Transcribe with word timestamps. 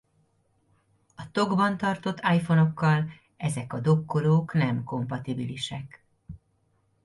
A 1.15 1.31
tokban 1.31 1.77
tartott 1.77 2.19
iPhone-okkal 2.33 3.09
ezek 3.37 3.73
a 3.73 3.79
dokkolók 3.79 4.53
nem 4.53 4.83
kompatibilisek. 4.83 6.03